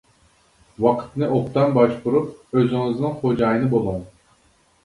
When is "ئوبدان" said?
1.35-1.75